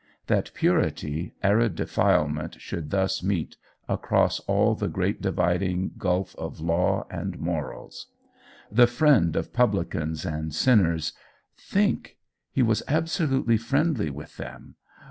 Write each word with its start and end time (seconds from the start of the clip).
That 0.25 0.49
purity 0.55 1.35
arid 1.43 1.75
defilement 1.75 2.59
should 2.59 2.89
thus 2.89 3.21
meet 3.21 3.57
across 3.87 4.39
all 4.47 4.73
the 4.73 4.87
great 4.87 5.21
dividing 5.21 5.91
gulf 5.99 6.35
of 6.37 6.59
law 6.59 7.05
and 7.11 7.37
morals! 7.37 8.07
The 8.71 8.87
friend 8.87 9.35
of 9.35 9.53
publicans 9.53 10.25
and 10.25 10.55
sinners! 10.55 11.13
Think: 11.55 12.17
he 12.51 12.63
was 12.63 12.81
absolutely 12.87 13.57
friendly 13.57 14.09
with 14.09 14.37
them! 14.37 14.73